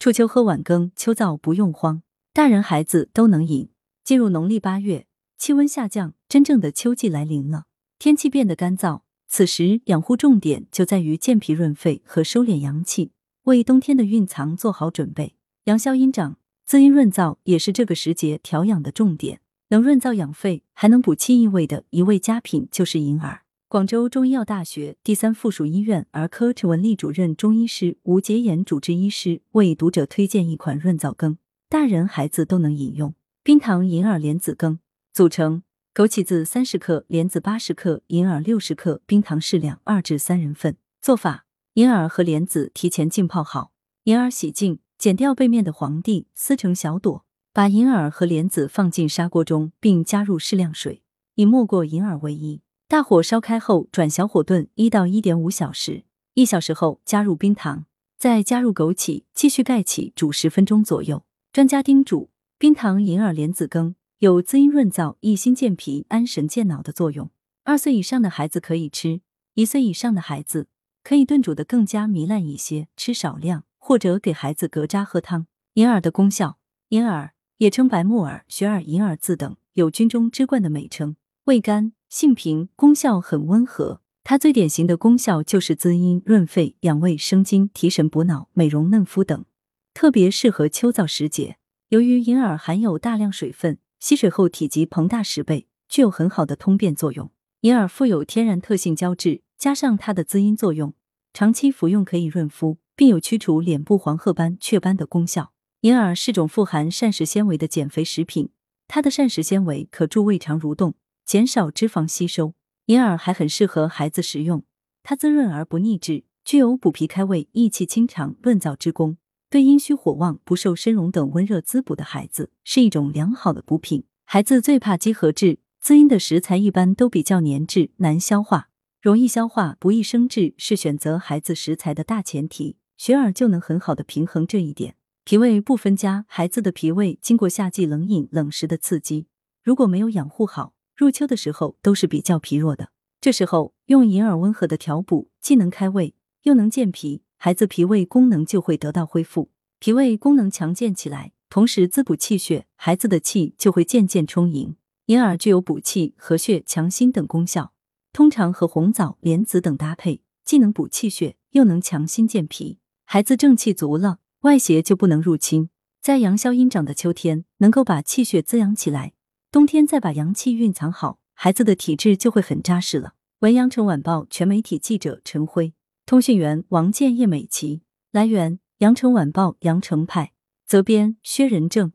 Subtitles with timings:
[0.00, 2.02] 初秋喝晚羹，秋燥不用慌，
[2.32, 3.70] 大人孩子都能饮。
[4.04, 7.64] 进入农历八月，气温下降，真正的秋季来临了。
[7.98, 13.10] 天气变得干燥，此时养护重点就在于健脾润肺和收敛阳气，
[13.42, 15.34] 为冬天的蕴藏做好准备。
[15.64, 19.40] 阳消阴长，滋阴润燥也是这个时节调养的重点。
[19.70, 23.42] 能润燥养肺，还能补气益胃的一味佳品就是银耳。
[23.70, 31.36] 广州中医药大学第三附属医院儿科陈文丽主任中医师吴杰言主治医师为读者推荐一款润燥羹，
[31.68, 33.14] 大人孩子都能饮用。
[33.42, 34.78] 冰糖银耳莲子羹
[35.12, 40.78] 组成：枸杞子三十克，莲子八十克，银耳六十克，冰糖适量，二至三人份。
[41.02, 41.44] 做法：
[41.74, 43.72] 银耳和莲子提前浸泡好，
[44.04, 51.02] 银耳洗净，剪掉背面的黄蒂，撕成小朵，把银耳和莲子放进砂锅中，并加入适量水，
[51.34, 52.62] 以没过银耳为宜。
[52.90, 56.04] 大火烧开后，转小火炖一到一点五小时。
[56.32, 57.84] 一小时后加入冰糖，
[58.16, 61.22] 再加入枸杞，继续盖起煮十分钟左右。
[61.52, 67.30] 专家叮嘱：冰糖银耳莲子羹有滋阴润燥、益心健脾、安神健脑的作用。
[67.64, 69.20] 二岁以上的孩子可以吃，
[69.52, 70.68] 一岁以上的孩子
[71.04, 75.46] 可以炖煮的更加糜烂一些，吃少量或者给孩子隔渣喝汤。
[75.74, 81.92] 银耳的功效：银耳也称白木耳、雪耳、银耳字等，有军中之冠的美称，味甘。
[82.08, 84.00] 性平，功效很温和。
[84.24, 89.44] 它最典型的功效就是滋阴润肺、养胃生津、提神补脑、美容嫩肤等，
[89.92, 91.58] 特别适合秋燥时节。
[91.90, 97.30] 由于银耳含有大量水分，吸水后体积膨大十倍，具有很好的通便作用。
[97.60, 100.94] 银耳富有天然特性胶质，加上它的滋阴作用，
[101.34, 105.52] 长期服用可以润肤，并有驱除脸部黄褐斑、雀斑的功效。
[105.82, 108.48] 银耳是种富含膳食纤维的减肥食品，
[108.86, 110.94] 它的膳食纤维可助胃肠蠕动。
[111.28, 112.54] 减少脂肪吸收，
[112.86, 114.64] 银耳还很适合孩子食用。
[115.02, 119.18] 它滋润而不腻滞，具有补脾开胃、益气清肠、润燥之功，
[119.50, 124.04] 对阴虚火旺、不受参茸等温热滋补的孩子是一种良好的补品。
[124.24, 128.70] 孩子最怕积和滞，滋阴的食材一般都比较粘滞、难消化，
[129.02, 132.78] 容易消化不易生滞，是选择孩子食材的大前提。
[132.96, 134.96] 雪耳就能很好的平衡这一点。
[135.24, 139.26] 脾胃不分家，孩子的脾胃经过夏季冷饮冷食的刺激，
[139.62, 140.72] 如果没有养护好。
[140.98, 154.74] 入秋的时候都是比较疲弱的，这时候用银耳温和的调补，既能开胃又能健脾，孩子脾胃功能就会得到恢复，脾胃功能强健起来，同时滋补气血，孩子的气就会渐渐充盈。
[155.06, 157.72] 银耳具有补气、和血、强心等功效，
[158.12, 162.80] 通常和红枣、莲子等搭配，既能补气血，又能强心健脾。
[163.04, 165.70] 孩子正气足了，外邪就不能入侵，
[166.02, 169.12] 在阳消阴长的秋天，能够把气血滋养起来。
[169.50, 173.14] 冬天再把阳气蕴藏好，孩子的体质就会很扎实了。
[173.38, 175.72] 文阳城晚报全媒体记者陈辉，
[176.04, 177.80] 通讯员王建叶美琪。
[178.12, 180.32] 来源：阳城晚报阳城派，
[180.66, 181.92] 责编：薛仁正。